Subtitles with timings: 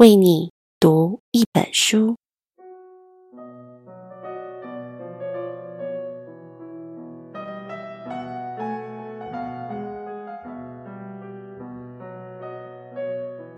[0.00, 0.50] 为你
[0.80, 2.16] 读一本书。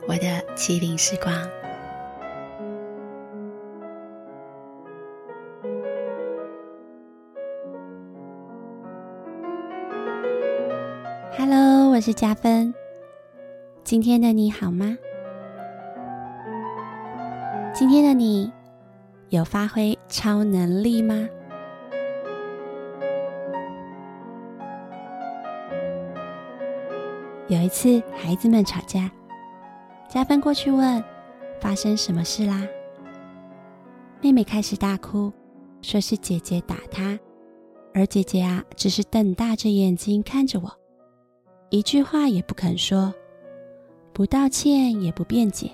[0.09, 0.27] 我的
[0.57, 1.33] 麒羚时光。
[11.39, 12.75] Hello，我是佳芬。
[13.85, 14.99] 今天的你好吗？
[17.75, 18.53] 今天的你
[19.31, 21.27] 有发挥超能力吗？
[27.49, 29.11] 有一次，孩子们吵架，
[30.07, 31.03] 佳芬过去问
[31.61, 32.63] ：“发生什么事啦？”
[34.21, 35.33] 妹妹开始大哭，
[35.81, 37.19] 说是姐姐打她，
[37.95, 40.71] 而姐姐啊，只是瞪大着眼睛看着我，
[41.71, 43.15] 一句话也不肯说，
[44.13, 45.71] 不道歉也不辩解。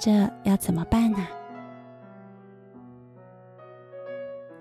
[0.00, 0.10] 这
[0.44, 1.18] 要怎么办呢？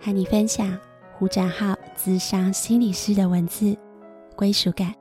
[0.02, 0.78] 和你分享
[1.14, 3.78] 胡展浩咨商心理师的文字：
[4.36, 4.94] 归属感。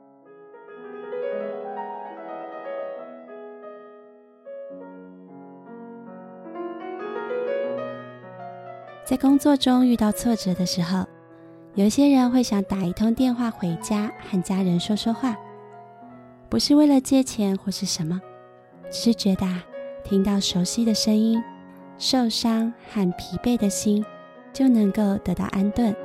[9.03, 11.05] 在工作中遇到挫折的时候，
[11.73, 15.35] 有些人会想打一通电话回家和家人说说话，
[16.47, 18.21] 不是为了借钱或是什么，
[18.89, 19.65] 只是觉得啊。
[20.09, 21.39] 听到熟悉的声音，
[21.99, 24.03] 受伤和疲惫的心
[24.51, 25.95] 就能够得到安顿。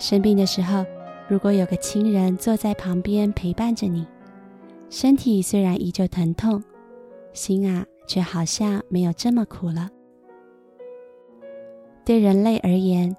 [0.00, 0.84] 生病的时候，
[1.28, 4.04] 如果有个亲人坐在旁边陪伴着你，
[4.90, 6.60] 身体虽然依旧疼痛，
[7.32, 9.88] 心啊却好像没有这么苦了。
[12.04, 13.16] 对人类而言，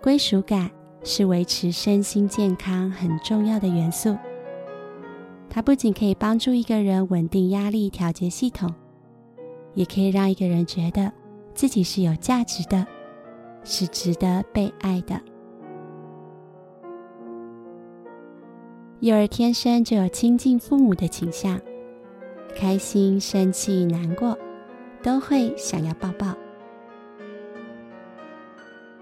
[0.00, 0.70] 归属感
[1.02, 4.16] 是维持身心健康很重要的元素。
[5.54, 8.74] 它不仅可以帮助一个人稳定压力调节系统，
[9.74, 11.12] 也可以让一个人觉得
[11.52, 12.86] 自己是有价值的，
[13.62, 15.20] 是值得被爱的。
[19.00, 21.60] 幼儿天生就有亲近父母的倾向，
[22.56, 24.38] 开心、生气、难过，
[25.02, 26.34] 都会想要抱抱。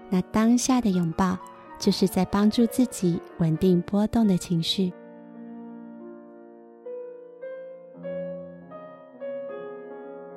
[0.09, 1.37] 那当下的拥抱，
[1.79, 4.91] 就是在帮助自己稳定波动的情绪。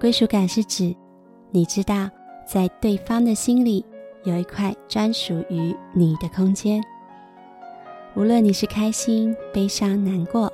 [0.04, 0.94] 归属感是指，
[1.50, 2.10] 你知道，
[2.46, 3.82] 在对方的心里
[4.24, 6.84] 有一块专属于你的空间。
[8.14, 10.52] 无论你是开心、悲伤、难过，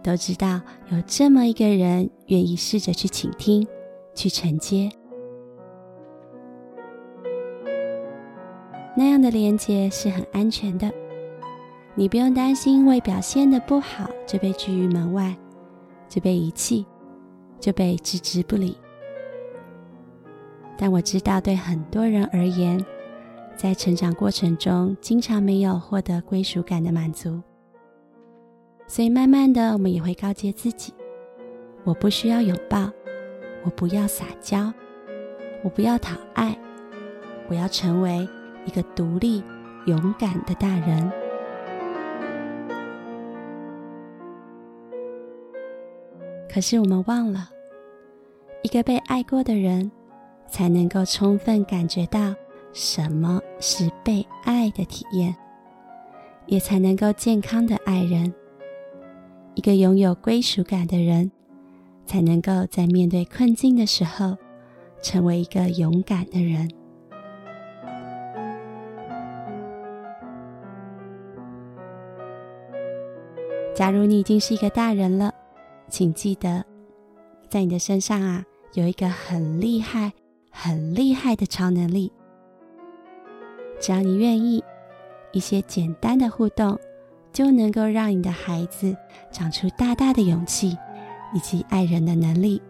[0.00, 0.60] 都知道
[0.92, 3.66] 有这么一个人愿意试着去倾听、
[4.14, 4.88] 去承接。
[8.96, 10.88] 那样的连接是很安全的，
[11.96, 15.36] 你不用担心因为表现的不好就被拒于门外，
[16.08, 16.86] 就被遗弃，
[17.58, 18.78] 就被置之不理。
[20.76, 22.84] 但我知道，对很多人而言，
[23.56, 27.40] 在成长过程中，经常没有获得归属感的满足，
[28.86, 30.92] 所以慢慢的，我们也会告诫自己：
[31.84, 32.90] 我不需要拥抱，
[33.64, 34.72] 我不要撒娇，
[35.62, 36.58] 我不要讨爱，
[37.48, 38.28] 我要成为
[38.66, 39.42] 一个独立、
[39.86, 41.10] 勇敢的大人。
[46.52, 47.48] 可是我们忘了，
[48.62, 49.90] 一个被爱过的人。
[50.54, 52.32] 才能够充分感觉到
[52.72, 55.34] 什么是被爱的体验，
[56.46, 58.32] 也才能够健康的爱人。
[59.56, 61.32] 一个拥有归属感的人，
[62.06, 64.36] 才能够在面对困境的时候，
[65.02, 66.70] 成为一个勇敢的人。
[73.74, 75.34] 假如你已经是一个大人了，
[75.88, 76.64] 请记得，
[77.48, 78.44] 在你的身上啊，
[78.74, 80.12] 有一个很厉害。
[80.56, 82.10] 很厉害的超能力，
[83.80, 84.62] 只要你愿意，
[85.32, 86.78] 一些简单的互动
[87.32, 88.96] 就能够让你的孩子
[89.32, 90.78] 长出大大的勇气
[91.34, 92.62] 以及爱人的能力。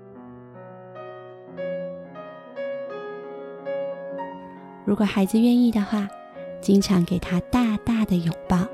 [4.86, 6.08] 如果孩子愿意的话，
[6.60, 8.66] 经常给他大大的拥抱。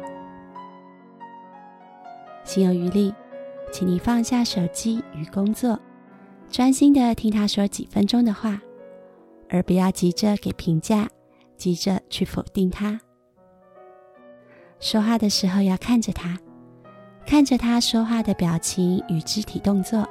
[2.45, 3.13] 心有余力，
[3.73, 5.79] 请你放下手机与工作，
[6.49, 8.61] 专心的听他说几分钟的话。
[9.51, 11.09] 而不要急着给评价，
[11.57, 13.01] 急着去否定他。
[14.79, 16.39] 说话的时候要看着他，
[17.27, 20.09] 看着他说话的表情与肢体动作，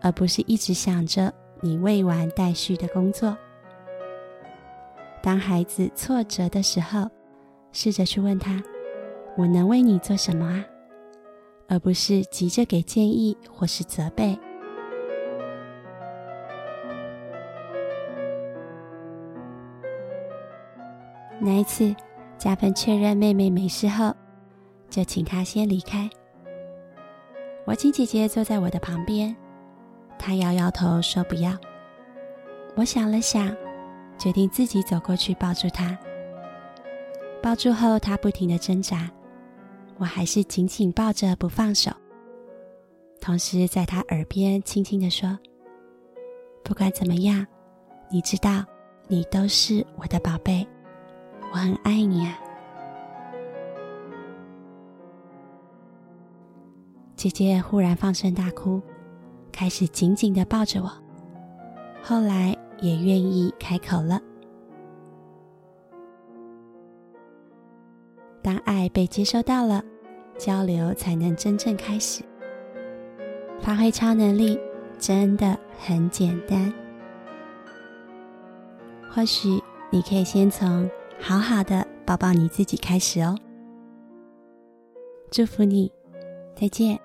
[0.00, 3.36] 而不是一直想着你未完待续的工作。
[5.20, 7.10] 当孩子挫折的时候，
[7.72, 8.62] 试着去问他
[9.36, 10.64] ：“我能为你做什么啊？”
[11.68, 14.38] 而不是急着给建议或是责备。
[21.40, 21.94] 那一次，
[22.36, 24.12] 家芬确认妹妹没事后，
[24.90, 26.08] 就请她先离开。
[27.64, 29.34] 我请姐姐坐在我的旁边，
[30.18, 31.56] 她摇摇头说不要。
[32.74, 33.54] 我想了想，
[34.18, 35.96] 决定自己走过去抱住她。
[37.40, 39.08] 抱住后，她不停的挣扎，
[39.96, 41.90] 我还是紧紧抱着不放手，
[43.20, 45.38] 同时在她耳边轻轻地说
[46.64, 47.46] ：“不管怎么样，
[48.10, 48.64] 你知道，
[49.06, 50.66] 你都是我的宝贝。”
[51.50, 52.38] 我很爱你啊！
[57.16, 58.80] 姐姐忽然放声大哭，
[59.50, 60.92] 开始紧紧的抱着我，
[62.02, 64.20] 后来也愿意开口了。
[68.42, 69.82] 当爱被接收到了，
[70.38, 72.22] 交流才能真正开始。
[73.60, 74.60] 发挥超能力
[74.98, 76.72] 真的很简单，
[79.10, 79.60] 或许
[79.90, 80.88] 你可以先从。
[81.20, 83.36] 好好的抱抱你自己开始哦，
[85.30, 85.92] 祝福你，
[86.56, 86.98] 再见。